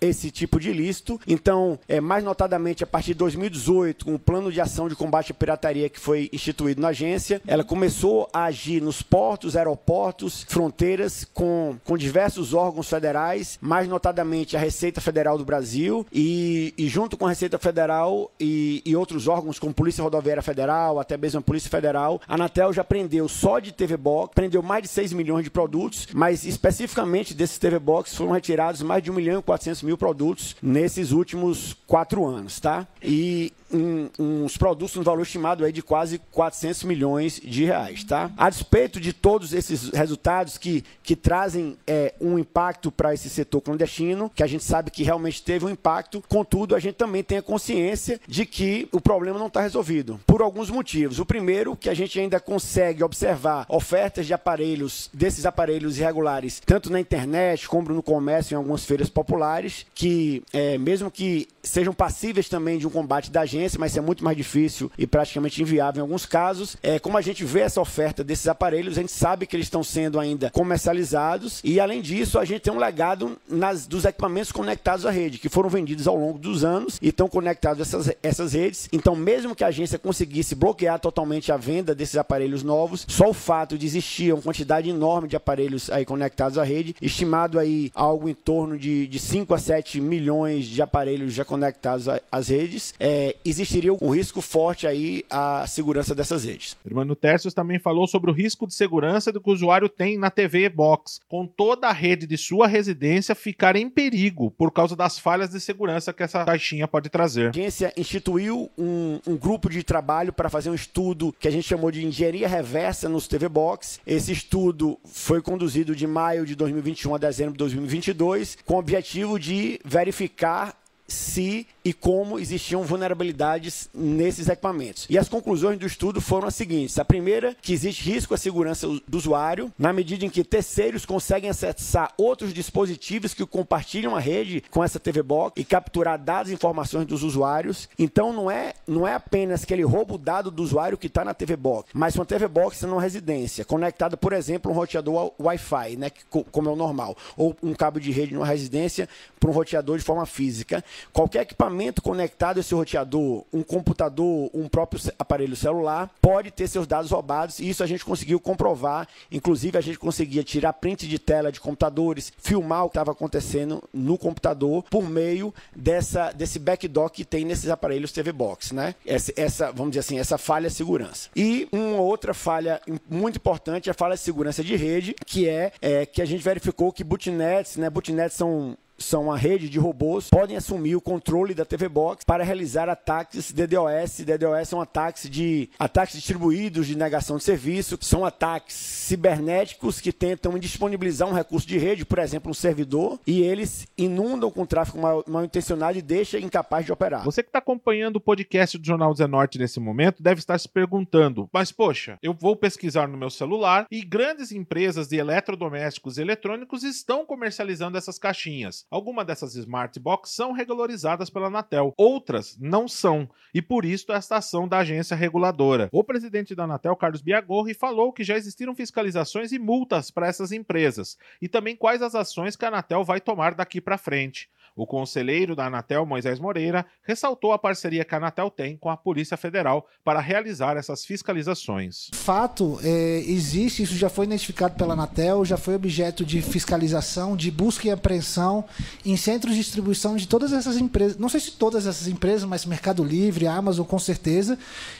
esse 0.00 0.30
tipo 0.30 0.58
de 0.58 0.70
ilícito. 0.70 1.20
Então, 1.26 1.78
é, 1.88 2.00
mais 2.00 2.24
notadamente, 2.24 2.82
a 2.82 2.86
partir 2.86 3.12
de 3.12 3.18
2018, 3.18 4.04
com 4.04 4.14
o 4.14 4.18
plano 4.18 4.50
de 4.52 4.60
ação 4.60 4.88
de 4.88 4.96
combate 4.96 5.32
à 5.32 5.34
pirataria 5.34 5.88
que 5.88 6.00
foi 6.00 6.28
instituído 6.32 6.80
na 6.80 6.88
agência, 6.88 7.40
ela 7.46 7.64
começou 7.64 8.28
a 8.32 8.44
agir 8.44 8.82
nos 8.82 9.02
portos, 9.02 9.56
aeroportos, 9.56 10.44
fronteiras, 10.48 11.26
com, 11.32 11.76
com 11.84 11.96
diversos 11.96 12.54
órgãos 12.54 12.88
federais, 12.88 13.58
mais 13.60 13.88
notadamente 13.88 14.56
a 14.56 14.60
Receita 14.60 15.00
Federal 15.00 15.38
do 15.38 15.44
Brasil, 15.44 16.06
e, 16.12 16.74
e 16.76 16.88
junto 16.88 17.16
com 17.16 17.26
a 17.26 17.30
Receita 17.30 17.58
Federal 17.58 18.30
e, 18.38 18.82
e 18.84 18.96
outros 18.96 19.28
órgãos, 19.28 19.58
como 19.58 19.72
Polícia 19.72 20.02
Rodoviária 20.02 20.42
Federal, 20.42 20.98
até 20.98 21.16
mesmo 21.16 21.40
a 21.40 21.42
Polícia 21.42 21.70
Federal, 21.70 22.20
a 22.26 22.34
Anatel 22.34 22.72
já 22.72 22.84
prendeu 22.84 23.28
só 23.28 23.58
de 23.58 23.72
TV 23.72 23.96
Box, 23.96 24.34
prendeu 24.34 24.62
mais 24.62 24.82
de 24.82 24.88
6 24.88 25.12
milhões 25.12 25.44
de 25.44 25.50
produtos, 25.50 26.08
mas 26.12 26.44
especificamente 26.44 27.34
desses 27.34 27.58
TV 27.58 27.78
Box 27.78 28.14
foram 28.14 28.32
retirados 28.32 28.82
mais 28.82 29.02
de 29.02 29.10
1 29.10 29.14
milhão 29.14 29.40
e 29.40 29.42
400 29.42 29.71
400 29.72 29.82
mil 29.82 29.96
produtos 29.96 30.56
nesses 30.62 31.12
últimos 31.12 31.76
quatro 31.86 32.24
anos, 32.26 32.60
tá? 32.60 32.86
E 33.02 33.52
um, 33.72 34.08
uns 34.18 34.56
produtos 34.56 34.96
no 34.96 35.02
valor 35.02 35.22
estimado 35.22 35.64
aí 35.64 35.72
de 35.72 35.82
quase 35.82 36.18
400 36.30 36.84
milhões 36.84 37.40
de 37.42 37.64
reais, 37.64 38.04
tá? 38.04 38.30
A 38.36 38.48
despeito 38.50 39.00
de 39.00 39.12
todos 39.12 39.52
esses 39.52 39.90
resultados 39.90 40.58
que, 40.58 40.84
que 41.02 41.16
trazem 41.16 41.76
é, 41.86 42.14
um 42.20 42.38
impacto 42.38 42.90
para 42.90 43.14
esse 43.14 43.28
setor 43.28 43.60
clandestino, 43.60 44.30
que 44.34 44.42
a 44.42 44.46
gente 44.46 44.64
sabe 44.64 44.90
que 44.90 45.02
realmente 45.02 45.42
teve 45.42 45.64
um 45.64 45.70
impacto, 45.70 46.22
contudo, 46.28 46.74
a 46.74 46.80
gente 46.80 46.94
também 46.94 47.22
tem 47.22 47.38
a 47.38 47.42
consciência 47.42 48.20
de 48.26 48.44
que 48.44 48.88
o 48.92 49.00
problema 49.00 49.38
não 49.38 49.46
está 49.46 49.60
resolvido, 49.60 50.20
por 50.26 50.42
alguns 50.42 50.70
motivos. 50.70 51.18
O 51.18 51.26
primeiro, 51.26 51.76
que 51.76 51.88
a 51.88 51.94
gente 51.94 52.18
ainda 52.18 52.40
consegue 52.40 53.02
observar 53.02 53.66
ofertas 53.68 54.26
de 54.26 54.34
aparelhos, 54.34 55.10
desses 55.12 55.46
aparelhos 55.46 55.98
irregulares, 55.98 56.60
tanto 56.64 56.90
na 56.90 57.00
internet 57.00 57.68
como 57.68 57.92
no 57.92 58.02
comércio, 58.02 58.54
em 58.54 58.56
algumas 58.56 58.84
feiras 58.84 59.08
populares, 59.08 59.86
que 59.94 60.42
é, 60.52 60.78
mesmo 60.78 61.10
que 61.10 61.48
sejam 61.62 61.94
passíveis 61.94 62.48
também 62.48 62.78
de 62.78 62.86
um 62.86 62.90
combate 62.90 63.30
da 63.30 63.46
mas 63.78 63.92
isso 63.92 63.98
é 63.98 64.02
muito 64.02 64.24
mais 64.24 64.36
difícil 64.36 64.90
e 64.96 65.06
praticamente 65.06 65.60
inviável 65.62 66.00
em 66.00 66.02
alguns 66.02 66.26
casos. 66.26 66.76
É, 66.82 66.98
como 66.98 67.16
a 67.16 67.20
gente 67.20 67.44
vê 67.44 67.60
essa 67.60 67.80
oferta 67.80 68.24
desses 68.24 68.48
aparelhos, 68.48 68.96
a 68.96 69.00
gente 69.00 69.12
sabe 69.12 69.46
que 69.46 69.56
eles 69.56 69.66
estão 69.66 69.82
sendo 69.82 70.18
ainda 70.18 70.50
comercializados 70.50 71.60
e, 71.64 71.80
além 71.80 72.00
disso, 72.00 72.38
a 72.38 72.44
gente 72.44 72.62
tem 72.62 72.72
um 72.72 72.78
legado 72.78 73.38
nas, 73.48 73.86
dos 73.86 74.04
equipamentos 74.04 74.52
conectados 74.52 75.06
à 75.06 75.10
rede, 75.10 75.38
que 75.38 75.48
foram 75.48 75.68
vendidos 75.68 76.06
ao 76.06 76.16
longo 76.16 76.38
dos 76.38 76.64
anos 76.64 76.98
e 77.00 77.08
estão 77.08 77.28
conectados 77.28 77.80
a 77.80 77.82
essas, 77.82 78.16
essas 78.22 78.52
redes. 78.52 78.88
Então, 78.92 79.14
mesmo 79.14 79.54
que 79.54 79.64
a 79.64 79.68
agência 79.68 79.98
conseguisse 79.98 80.54
bloquear 80.54 80.98
totalmente 80.98 81.52
a 81.52 81.56
venda 81.56 81.94
desses 81.94 82.16
aparelhos 82.16 82.62
novos, 82.62 83.04
só 83.08 83.30
o 83.30 83.34
fato 83.34 83.78
de 83.78 83.86
existir 83.86 84.32
uma 84.32 84.42
quantidade 84.42 84.88
enorme 84.88 85.28
de 85.28 85.36
aparelhos 85.36 85.90
aí 85.90 86.04
conectados 86.04 86.58
à 86.58 86.64
rede, 86.64 86.94
estimado 87.00 87.58
aí 87.58 87.90
algo 87.94 88.28
em 88.28 88.34
torno 88.34 88.78
de, 88.78 89.06
de 89.06 89.18
5 89.18 89.54
a 89.54 89.58
7 89.58 90.00
milhões 90.00 90.66
de 90.66 90.82
aparelhos 90.82 91.32
já 91.32 91.44
conectados 91.44 92.06
às 92.30 92.48
redes, 92.48 92.94
é, 92.98 93.36
existiria 93.52 93.92
um 93.92 94.10
risco 94.10 94.40
forte 94.40 94.86
aí 94.86 95.24
à 95.30 95.66
segurança 95.66 96.14
dessas 96.14 96.44
redes. 96.44 96.76
O 96.84 96.88
Irmão 96.88 97.14
Tercios 97.14 97.54
também 97.54 97.78
falou 97.78 98.06
sobre 98.06 98.30
o 98.30 98.34
risco 98.34 98.66
de 98.66 98.74
segurança 98.74 99.30
do 99.30 99.40
que 99.40 99.50
o 99.50 99.52
usuário 99.52 99.88
tem 99.88 100.18
na 100.18 100.30
TV 100.30 100.68
Box, 100.68 101.20
com 101.28 101.46
toda 101.46 101.88
a 101.88 101.92
rede 101.92 102.26
de 102.26 102.36
sua 102.36 102.66
residência 102.66 103.34
ficar 103.34 103.76
em 103.76 103.88
perigo 103.88 104.50
por 104.50 104.72
causa 104.72 104.96
das 104.96 105.18
falhas 105.18 105.50
de 105.50 105.60
segurança 105.60 106.12
que 106.12 106.22
essa 106.22 106.44
caixinha 106.44 106.88
pode 106.88 107.08
trazer. 107.08 107.46
A 107.46 107.50
agência 107.50 107.92
instituiu 107.96 108.70
um, 108.76 109.20
um 109.26 109.36
grupo 109.36 109.68
de 109.68 109.82
trabalho 109.82 110.32
para 110.32 110.48
fazer 110.48 110.70
um 110.70 110.74
estudo 110.74 111.34
que 111.38 111.46
a 111.46 111.50
gente 111.50 111.68
chamou 111.68 111.90
de 111.90 112.04
engenharia 112.04 112.48
reversa 112.48 113.08
nos 113.08 113.28
TV 113.28 113.48
Box. 113.48 114.00
Esse 114.06 114.32
estudo 114.32 114.98
foi 115.04 115.42
conduzido 115.42 115.94
de 115.94 116.06
maio 116.06 116.46
de 116.46 116.54
2021 116.54 117.14
a 117.14 117.18
dezembro 117.18 117.52
de 117.52 117.58
2022, 117.58 118.58
com 118.64 118.74
o 118.74 118.78
objetivo 118.78 119.38
de 119.38 119.80
verificar 119.84 120.81
se 121.12 121.66
e 121.84 121.92
como 121.92 122.38
existiam 122.38 122.82
vulnerabilidades 122.82 123.88
nesses 123.92 124.48
equipamentos. 124.48 125.06
E 125.10 125.18
as 125.18 125.28
conclusões 125.28 125.78
do 125.78 125.86
estudo 125.86 126.20
foram 126.20 126.48
as 126.48 126.54
seguintes: 126.54 126.98
a 126.98 127.04
primeira, 127.04 127.56
que 127.60 127.72
existe 127.72 128.10
risco 128.10 128.34
à 128.34 128.38
segurança 128.38 128.86
do 128.86 129.18
usuário, 129.18 129.72
na 129.78 129.92
medida 129.92 130.24
em 130.24 130.30
que 130.30 130.44
terceiros 130.44 131.04
conseguem 131.04 131.50
acessar 131.50 132.12
outros 132.16 132.52
dispositivos 132.52 133.34
que 133.34 133.44
compartilham 133.44 134.16
a 134.16 134.20
rede 134.20 134.62
com 134.70 134.82
essa 134.82 134.98
TV 134.98 135.22
Box 135.22 135.60
e 135.60 135.64
capturar 135.64 136.18
dados 136.18 136.50
e 136.50 136.54
informações 136.54 137.06
dos 137.06 137.22
usuários. 137.22 137.88
Então 137.98 138.32
não 138.32 138.50
é, 138.50 138.74
não 138.86 139.06
é 139.06 139.14
apenas 139.14 139.64
que 139.64 139.72
ele 139.72 139.82
rouba 139.82 140.14
o 140.14 140.18
dado 140.18 140.50
do 140.50 140.62
usuário 140.62 140.98
que 140.98 141.06
está 141.06 141.24
na 141.24 141.34
TV 141.34 141.56
Box, 141.56 141.90
mas 141.92 142.14
uma 142.14 142.24
TV 142.24 142.48
Box 142.48 142.82
numa 142.86 143.02
residência, 143.02 143.64
conectada, 143.64 144.16
por 144.16 144.32
exemplo, 144.32 144.70
um 144.70 144.74
roteador 144.74 145.32
Wi-Fi, 145.38 145.96
né, 145.96 146.10
como 146.50 146.68
é 146.68 146.72
o 146.72 146.76
normal, 146.76 147.16
ou 147.36 147.56
um 147.62 147.74
cabo 147.74 148.00
de 148.00 148.10
rede 148.10 148.34
numa 148.34 148.46
residência 148.46 149.08
para 149.38 149.50
um 149.50 149.52
roteador 149.52 149.98
de 149.98 150.04
forma 150.04 150.24
física. 150.26 150.84
Qualquer 151.12 151.42
equipamento 151.42 152.02
conectado 152.02 152.58
a 152.58 152.60
esse 152.60 152.74
roteador, 152.74 153.44
um 153.52 153.62
computador, 153.62 154.50
um 154.52 154.68
próprio 154.68 155.00
aparelho 155.18 155.56
celular, 155.56 156.10
pode 156.20 156.50
ter 156.50 156.68
seus 156.68 156.86
dados 156.86 157.10
roubados 157.10 157.58
e 157.58 157.68
isso 157.68 157.82
a 157.82 157.86
gente 157.86 158.04
conseguiu 158.04 158.38
comprovar. 158.40 159.08
Inclusive, 159.30 159.78
a 159.78 159.80
gente 159.80 159.98
conseguia 159.98 160.42
tirar 160.42 160.72
print 160.74 161.08
de 161.08 161.18
tela 161.18 161.52
de 161.52 161.60
computadores, 161.60 162.32
filmar 162.38 162.84
o 162.84 162.88
que 162.88 162.92
estava 162.92 163.12
acontecendo 163.12 163.82
no 163.92 164.18
computador 164.18 164.84
por 164.90 165.08
meio 165.08 165.54
dessa, 165.74 166.32
desse 166.32 166.58
backdoor 166.58 167.10
que 167.10 167.24
tem 167.24 167.44
nesses 167.44 167.70
aparelhos 167.70 168.12
TV 168.12 168.32
Box, 168.32 168.74
né? 168.74 168.94
Essa, 169.06 169.32
essa, 169.36 169.72
vamos 169.72 169.92
dizer 169.92 170.00
assim, 170.00 170.18
essa 170.18 170.38
falha 170.38 170.68
de 170.68 170.74
segurança. 170.74 171.28
E 171.34 171.68
uma 171.72 172.00
outra 172.00 172.34
falha 172.34 172.80
muito 173.08 173.36
importante 173.36 173.88
é 173.88 173.92
a 173.92 173.94
falha 173.94 174.14
de 174.14 174.20
segurança 174.20 174.62
de 174.62 174.76
rede, 174.76 175.14
que 175.26 175.48
é, 175.48 175.72
é 175.80 176.06
que 176.06 176.20
a 176.20 176.24
gente 176.24 176.42
verificou 176.42 176.92
que 176.92 177.04
bootnets, 177.04 177.76
né? 177.76 177.88
Bootnets 177.88 178.36
são 178.36 178.76
são 179.04 179.24
uma 179.24 179.36
rede 179.36 179.68
de 179.68 179.78
robôs, 179.78 180.28
podem 180.28 180.56
assumir 180.56 180.96
o 180.96 181.00
controle 181.00 181.54
da 181.54 181.64
TV 181.64 181.88
Box 181.88 182.24
para 182.24 182.44
realizar 182.44 182.88
ataques 182.88 183.52
DDoS. 183.52 184.20
DDoS 184.24 184.68
são 184.68 184.80
ataques 184.80 185.28
de 185.28 185.68
ataques 185.78 186.14
distribuídos 186.16 186.86
de 186.86 186.96
negação 186.96 187.36
de 187.36 187.44
serviço, 187.44 187.98
são 188.00 188.24
ataques 188.24 188.74
cibernéticos 188.74 190.00
que 190.00 190.12
tentam 190.12 190.56
indisponibilizar 190.56 191.28
um 191.28 191.32
recurso 191.32 191.66
de 191.66 191.78
rede, 191.78 192.04
por 192.04 192.18
exemplo, 192.18 192.50
um 192.50 192.54
servidor, 192.54 193.18
e 193.26 193.42
eles 193.42 193.86
inundam 193.96 194.50
com 194.50 194.64
tráfego 194.66 195.00
mal, 195.00 195.24
mal 195.26 195.44
intencionado 195.44 195.98
e 195.98 196.02
deixam 196.02 196.40
incapaz 196.40 196.84
de 196.84 196.92
operar. 196.92 197.24
Você 197.24 197.42
que 197.42 197.48
está 197.48 197.58
acompanhando 197.58 198.16
o 198.16 198.20
podcast 198.20 198.78
do 198.78 198.86
Jornal 198.86 199.14
Zenorte 199.14 199.58
nesse 199.58 199.80
momento 199.80 200.22
deve 200.22 200.40
estar 200.40 200.58
se 200.58 200.68
perguntando: 200.68 201.48
mas 201.52 201.72
poxa, 201.72 202.18
eu 202.22 202.32
vou 202.32 202.56
pesquisar 202.56 203.08
no 203.08 203.18
meu 203.18 203.30
celular 203.30 203.86
e 203.90 204.02
grandes 204.02 204.52
empresas 204.52 205.08
de 205.08 205.16
eletrodomésticos 205.16 206.18
e 206.18 206.22
eletrônicos 206.22 206.82
estão 206.82 207.26
comercializando 207.26 207.98
essas 207.98 208.18
caixinhas. 208.18 208.86
Algumas 208.92 209.24
dessas 209.24 209.54
smart 209.54 209.98
box 209.98 210.32
são 210.32 210.52
regularizadas 210.52 211.30
pela 211.30 211.46
Anatel, 211.46 211.94
outras 211.96 212.58
não 212.60 212.86
são, 212.86 213.26
e 213.54 213.62
por 213.62 213.86
isso 213.86 214.12
esta 214.12 214.36
ação 214.36 214.68
da 214.68 214.80
agência 214.80 215.16
reguladora. 215.16 215.88
O 215.90 216.04
presidente 216.04 216.54
da 216.54 216.64
Anatel, 216.64 216.94
Carlos 216.94 217.22
Biagorri, 217.22 217.72
falou 217.72 218.12
que 218.12 218.22
já 218.22 218.36
existiram 218.36 218.74
fiscalizações 218.74 219.50
e 219.50 219.58
multas 219.58 220.10
para 220.10 220.26
essas 220.26 220.52
empresas, 220.52 221.16
e 221.40 221.48
também 221.48 221.74
quais 221.74 222.02
as 222.02 222.14
ações 222.14 222.54
que 222.54 222.66
a 222.66 222.68
Anatel 222.68 223.02
vai 223.02 223.18
tomar 223.18 223.54
daqui 223.54 223.80
para 223.80 223.96
frente. 223.96 224.50
O 224.74 224.86
conselheiro 224.86 225.54
da 225.54 225.66
Anatel, 225.66 226.06
Moisés 226.06 226.38
Moreira, 226.38 226.86
ressaltou 227.02 227.52
a 227.52 227.58
parceria 227.58 228.04
que 228.04 228.14
a 228.14 228.18
Anatel 228.18 228.50
tem 228.50 228.76
com 228.76 228.88
a 228.88 228.96
Polícia 228.96 229.36
Federal 229.36 229.86
para 230.04 230.20
realizar 230.20 230.76
essas 230.76 231.04
fiscalizações. 231.04 232.08
Fato, 232.12 232.80
é, 232.82 233.18
existe, 233.26 233.82
isso 233.82 233.94
já 233.94 234.08
foi 234.08 234.26
identificado 234.26 234.74
pela 234.76 234.94
Anatel, 234.94 235.44
já 235.44 235.56
foi 235.56 235.74
objeto 235.74 236.24
de 236.24 236.40
fiscalização, 236.40 237.36
de 237.36 237.50
busca 237.50 237.88
e 237.88 237.90
apreensão 237.90 238.64
em 239.04 239.16
centros 239.16 239.54
de 239.54 239.60
distribuição 239.60 240.16
de 240.16 240.26
todas 240.26 240.52
essas 240.52 240.76
empresas. 240.76 241.18
Não 241.18 241.28
sei 241.28 241.40
se 241.40 241.52
todas 241.52 241.86
essas 241.86 242.08
empresas, 242.08 242.44
mas 242.44 242.64
Mercado 242.64 243.04
Livre, 243.04 243.46
Amazon, 243.46 243.86
com 243.86 243.98
certeza. 243.98 244.58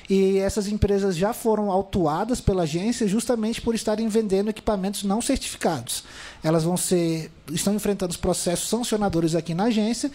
E 0.08 0.38
essas 0.38 0.68
empresas 0.68 1.16
já 1.16 1.32
foram 1.32 1.70
autuadas 1.70 2.40
pela 2.40 2.64
agência 2.64 3.08
justamente 3.08 3.60
por 3.60 3.74
estarem 3.74 4.08
vendendo 4.08 4.50
equipamentos 4.50 5.02
não 5.02 5.20
certificados. 5.20 6.04
Elas 6.42 6.64
vão 6.64 6.76
ser. 6.76 7.30
estão 7.50 7.74
enfrentando 7.74 8.10
os 8.10 8.16
processos 8.16 8.68
sancionadores 8.68 9.34
aqui 9.34 9.54
na 9.54 9.64
agência 9.64 10.10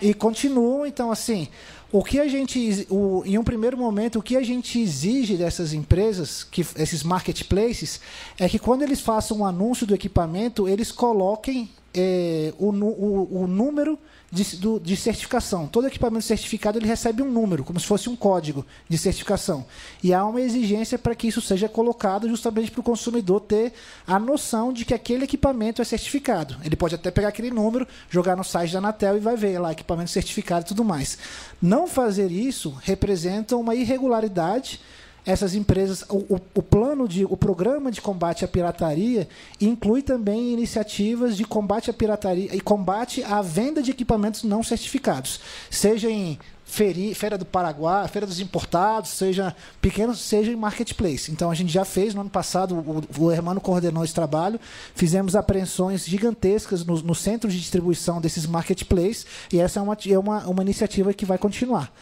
e 0.00 0.12
continuam, 0.12 0.86
então, 0.86 1.10
assim. 1.10 1.48
O 1.92 2.02
que 2.02 2.18
a 2.18 2.26
gente, 2.26 2.86
o, 2.90 3.22
em 3.24 3.38
um 3.38 3.44
primeiro 3.44 3.76
momento, 3.76 4.18
o 4.18 4.22
que 4.22 4.36
a 4.36 4.42
gente 4.42 4.80
exige 4.80 5.36
dessas 5.36 5.72
empresas, 5.72 6.42
que 6.42 6.66
esses 6.76 7.04
marketplaces, 7.04 8.00
é 8.36 8.48
que 8.48 8.58
quando 8.58 8.82
eles 8.82 9.00
façam 9.00 9.38
um 9.38 9.46
anúncio 9.46 9.86
do 9.86 9.94
equipamento, 9.94 10.68
eles 10.68 10.90
coloquem 10.90 11.70
é, 11.94 12.52
o, 12.58 12.70
o, 12.70 13.42
o 13.42 13.46
número 13.46 13.98
de, 14.30 14.56
do, 14.56 14.80
de 14.80 14.96
certificação. 14.96 15.68
Todo 15.68 15.86
equipamento 15.86 16.24
certificado 16.24 16.76
ele 16.76 16.86
recebe 16.86 17.22
um 17.22 17.30
número, 17.30 17.62
como 17.62 17.78
se 17.78 17.86
fosse 17.86 18.10
um 18.10 18.16
código 18.16 18.66
de 18.88 18.98
certificação. 18.98 19.64
E 20.02 20.12
há 20.12 20.24
uma 20.24 20.40
exigência 20.40 20.98
para 20.98 21.14
que 21.14 21.28
isso 21.28 21.40
seja 21.40 21.68
colocado 21.68 22.28
justamente 22.28 22.70
para 22.72 22.80
o 22.80 22.84
consumidor 22.84 23.40
ter 23.40 23.72
a 24.06 24.18
noção 24.18 24.72
de 24.72 24.84
que 24.84 24.92
aquele 24.92 25.24
equipamento 25.24 25.80
é 25.80 25.84
certificado. 25.84 26.56
Ele 26.64 26.74
pode 26.74 26.96
até 26.96 27.12
pegar 27.12 27.28
aquele 27.28 27.50
número, 27.50 27.86
jogar 28.10 28.36
no 28.36 28.42
site 28.42 28.72
da 28.72 28.78
Anatel 28.78 29.16
e 29.16 29.20
vai 29.20 29.36
ver 29.36 29.60
lá 29.60 29.70
equipamento 29.70 30.10
certificado 30.10 30.64
e 30.64 30.68
tudo 30.68 30.84
mais. 30.84 31.16
Não 31.62 31.86
fazer 31.86 32.30
isso 32.32 32.76
representa 32.82 33.56
uma 33.56 33.74
irregularidade 33.76 34.80
essas 35.26 35.54
empresas, 35.54 36.04
o, 36.08 36.40
o, 36.54 36.62
plano 36.62 37.08
de, 37.08 37.24
o 37.24 37.36
programa 37.36 37.90
de 37.90 38.00
combate 38.00 38.44
à 38.44 38.48
pirataria 38.48 39.26
inclui 39.60 40.02
também 40.02 40.52
iniciativas 40.52 41.36
de 41.36 41.44
combate 41.44 41.90
à 41.90 41.92
pirataria 41.92 42.54
e 42.54 42.60
combate 42.60 43.22
à 43.24 43.40
venda 43.40 43.82
de 43.82 43.90
equipamentos 43.90 44.42
não 44.42 44.62
certificados, 44.62 45.40
seja 45.70 46.10
em 46.10 46.38
Feri, 46.64 47.14
Feira 47.14 47.36
do 47.36 47.44
Paraguai, 47.44 48.08
Feira 48.08 48.26
dos 48.26 48.40
Importados, 48.40 49.10
seja 49.10 49.54
pequenos, 49.80 50.20
seja 50.20 50.50
em 50.50 50.56
marketplace. 50.56 51.30
Então 51.30 51.50
a 51.50 51.54
gente 51.54 51.72
já 51.72 51.84
fez 51.84 52.14
no 52.14 52.22
ano 52.22 52.30
passado, 52.30 52.74
o, 52.74 53.24
o 53.24 53.30
Hermano 53.30 53.60
coordenou 53.60 54.04
esse 54.04 54.14
trabalho, 54.14 54.58
fizemos 54.94 55.36
apreensões 55.36 56.04
gigantescas 56.06 56.84
no, 56.84 57.00
no 57.02 57.14
centro 57.14 57.50
de 57.50 57.58
distribuição 57.58 58.20
desses 58.20 58.46
marketplaces 58.46 59.26
e 59.52 59.60
essa 59.60 59.78
é 59.78 59.82
uma, 59.82 59.96
é 60.08 60.18
uma, 60.18 60.46
uma 60.46 60.62
iniciativa 60.62 61.12
que 61.12 61.26
vai 61.26 61.38
continuar. 61.38 61.92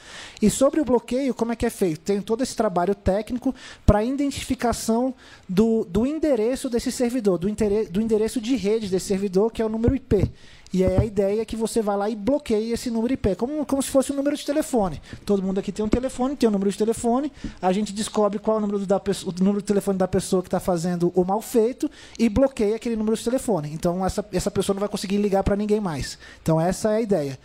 E 0.41 0.49
sobre 0.49 0.81
o 0.81 0.85
bloqueio, 0.85 1.35
como 1.35 1.53
é 1.53 1.57
que 1.57 1.67
é 1.67 1.71
feito? 1.71 2.01
Tem 2.01 2.21
todo 2.21 2.43
esse 2.43 2.57
trabalho 2.57 2.95
técnico 2.95 3.55
para 3.85 4.05
identificação 4.05 5.15
do, 5.49 5.85
do 5.85 6.07
endereço 6.07 6.71
desse 6.71 6.91
servidor, 6.91 7.39
do, 7.39 7.49
do 7.91 8.01
endereço 8.01 8.41
de 8.41 8.57
rede 8.57 8.89
desse 8.89 9.07
servidor, 9.07 9.51
que 9.53 9.61
é 9.61 9.65
o 9.65 9.69
número 9.69 9.95
IP. 9.95 10.31
E 10.73 10.83
aí 10.83 10.97
a 10.97 11.05
ideia 11.05 11.43
é 11.43 11.45
que 11.45 11.55
você 11.55 11.83
vai 11.83 11.97
lá 11.97 12.09
e 12.09 12.17
bloqueie 12.17 12.73
esse 12.73 12.91
número 12.91 13.13
IP, 13.13 13.37
como, 13.37 13.67
como 13.67 13.83
se 13.83 13.91
fosse 13.91 14.11
um 14.11 14.17
número 14.17 14.35
de 14.35 14.45
telefone. 14.45 15.03
Todo 15.27 15.43
mundo 15.43 15.61
aqui 15.61 15.71
tem 15.71 15.85
um 15.85 15.89
telefone, 15.89 16.35
tem 16.35 16.49
um 16.49 16.53
número 16.53 16.71
de 16.71 16.79
telefone, 16.79 17.31
a 17.61 17.71
gente 17.73 17.93
descobre 17.93 18.39
qual 18.39 18.57
é 18.57 18.59
o 18.59 18.61
número, 18.63 18.87
da 18.87 18.97
o 18.97 19.45
número 19.45 19.61
de 19.61 19.67
telefone 19.67 19.99
da 19.99 20.09
pessoa 20.09 20.41
que 20.43 20.49
está 20.49 20.59
fazendo 20.59 21.13
o 21.15 21.25
mal 21.25 21.43
feito 21.43 21.91
e 22.19 22.27
bloqueia 22.29 22.77
aquele 22.77 22.97
número 22.97 23.15
de 23.15 23.23
telefone. 23.23 23.71
Então 23.73 24.05
essa, 24.05 24.25
essa 24.33 24.51
pessoa 24.51 24.73
não 24.73 24.81
vai 24.81 24.89
conseguir 24.89 25.19
ligar 25.19 25.43
para 25.43 25.57
ninguém 25.57 25.79
mais. 25.79 26.19
Então 26.43 26.59
essa 26.59 26.91
é 26.93 26.97
a 26.97 27.01
ideia. 27.03 27.39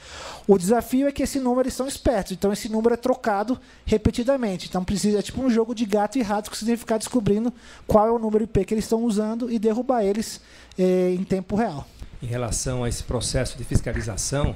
O 0.48 0.58
desafio 0.58 1.08
é 1.08 1.12
que 1.12 1.24
esse 1.24 1.40
número 1.40 1.64
eles 1.64 1.74
são 1.74 1.86
espertos, 1.86 2.32
então 2.32 2.54
esse 2.54 2.70
número 2.70 2.94
é 2.94 2.98
trocado 2.98 3.60
repetidamente. 3.86 4.68
Então 4.70 4.86
precisa 4.86 5.20
é 5.20 5.22
tipo 5.22 5.42
um 5.42 5.50
jogo 5.50 5.76
de 5.76 5.86
gato 5.86 6.18
e 6.18 6.22
rato 6.22 6.50
que 6.50 6.58
você 6.58 6.64
tem 6.64 6.76
que 6.76 6.80
ficar 6.80 6.98
descobrindo 6.98 7.54
qual 7.86 8.08
é 8.08 8.12
o 8.12 8.20
número 8.20 8.46
IP 8.46 8.64
que 8.64 8.74
eles 8.74 8.86
estão 8.86 9.04
usando 9.04 9.52
e 9.52 9.60
derrubar 9.60 10.04
eles 10.04 10.40
eh, 10.78 11.14
em 11.14 11.24
tempo 11.26 11.56
real 11.56 11.86
em 12.22 12.26
relação 12.26 12.84
a 12.84 12.90
esse 12.90 13.04
processo 13.04 13.58
de 13.58 13.64
fiscalização, 13.64 14.56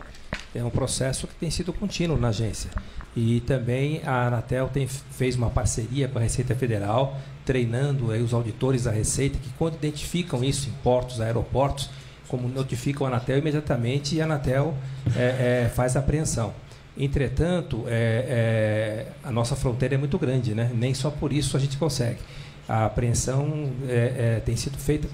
é 0.53 0.63
um 0.63 0.69
processo 0.69 1.27
que 1.27 1.35
tem 1.35 1.49
sido 1.49 1.71
contínuo 1.71 2.17
na 2.17 2.29
agência. 2.29 2.71
E 3.15 3.41
também 3.41 4.01
a 4.05 4.27
Anatel 4.27 4.69
tem, 4.69 4.87
fez 4.87 5.35
uma 5.35 5.49
parceria 5.49 6.07
com 6.07 6.17
a 6.17 6.21
Receita 6.21 6.55
Federal, 6.55 7.19
treinando 7.45 8.07
os 8.07 8.33
auditores 8.33 8.83
da 8.83 8.91
Receita, 8.91 9.37
que 9.37 9.49
quando 9.57 9.75
identificam 9.75 10.43
isso 10.43 10.69
em 10.69 10.73
portos, 10.83 11.19
aeroportos, 11.19 11.89
como 12.27 12.47
notificam 12.47 13.05
a 13.05 13.09
Anatel 13.09 13.37
imediatamente 13.39 14.15
e 14.15 14.21
a 14.21 14.23
Anatel 14.23 14.73
é, 15.15 15.65
é, 15.65 15.69
faz 15.69 15.97
a 15.97 15.99
apreensão. 15.99 16.53
Entretanto, 16.97 17.83
é, 17.87 19.05
é 19.23 19.27
a 19.27 19.31
nossa 19.31 19.55
fronteira 19.55 19.95
é 19.95 19.97
muito 19.97 20.17
grande, 20.17 20.53
né? 20.53 20.71
nem 20.73 20.93
só 20.93 21.09
por 21.09 21.33
isso 21.33 21.57
a 21.57 21.59
gente 21.59 21.77
consegue. 21.77 22.19
A 22.71 22.85
apreensão 22.85 23.69
é, 23.85 24.37
é, 24.37 24.39
tem 24.39 24.55
sido 24.55 24.77
feita, 24.77 25.09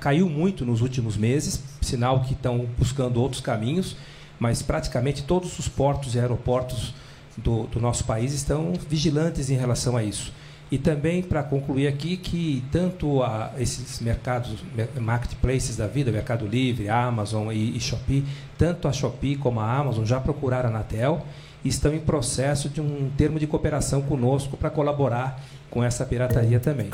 caiu 0.00 0.28
muito 0.28 0.66
nos 0.66 0.80
últimos 0.80 1.16
meses, 1.16 1.62
sinal 1.80 2.22
que 2.22 2.32
estão 2.32 2.66
buscando 2.76 3.22
outros 3.22 3.40
caminhos, 3.40 3.96
mas 4.40 4.60
praticamente 4.60 5.22
todos 5.22 5.56
os 5.56 5.68
portos 5.68 6.16
e 6.16 6.18
aeroportos 6.18 6.92
do, 7.36 7.68
do 7.68 7.80
nosso 7.80 8.02
país 8.02 8.32
estão 8.32 8.72
vigilantes 8.90 9.50
em 9.50 9.56
relação 9.56 9.96
a 9.96 10.02
isso. 10.02 10.32
E 10.68 10.78
também, 10.78 11.22
para 11.22 11.44
concluir 11.44 11.86
aqui, 11.86 12.16
que 12.16 12.64
tanto 12.72 13.22
a, 13.22 13.52
esses 13.56 14.00
mercados, 14.00 14.56
marketplaces 15.00 15.76
da 15.76 15.86
vida, 15.86 16.10
Mercado 16.10 16.44
Livre, 16.44 16.88
Amazon 16.88 17.52
e, 17.52 17.76
e 17.76 17.78
Shopee, 17.78 18.24
tanto 18.58 18.88
a 18.88 18.92
Shopee 18.92 19.36
como 19.36 19.60
a 19.60 19.72
Amazon 19.72 20.04
já 20.04 20.18
procuraram 20.18 20.70
a 20.70 20.72
Anatel 20.72 21.24
estão 21.68 21.94
em 21.94 22.00
processo 22.00 22.68
de 22.68 22.80
um 22.80 23.10
termo 23.16 23.38
de 23.38 23.46
cooperação 23.46 24.02
conosco 24.02 24.56
para 24.56 24.70
colaborar 24.70 25.40
com 25.70 25.82
essa 25.82 26.04
pirataria 26.06 26.60
também. 26.60 26.90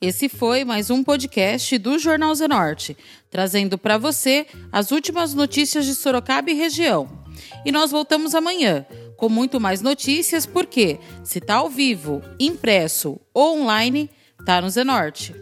Esse 0.00 0.28
foi 0.28 0.64
mais 0.64 0.90
um 0.90 1.02
podcast 1.02 1.78
do 1.78 1.98
Jornal 1.98 2.34
Zenorte, 2.34 2.96
trazendo 3.30 3.78
para 3.78 3.96
você 3.98 4.46
as 4.70 4.90
últimas 4.90 5.32
notícias 5.34 5.84
de 5.86 5.94
Sorocaba 5.94 6.50
e 6.50 6.54
região. 6.54 7.08
E 7.64 7.72
nós 7.72 7.90
voltamos 7.90 8.34
amanhã 8.34 8.84
com 9.16 9.28
muito 9.28 9.58
mais 9.58 9.80
notícias, 9.80 10.44
porque 10.44 10.98
se 11.24 11.40
tá 11.40 11.56
ao 11.56 11.70
vivo, 11.70 12.22
impresso 12.38 13.18
ou 13.32 13.62
online, 13.62 14.10
tá 14.44 14.60
no 14.60 14.68
Zenorte. 14.68 15.34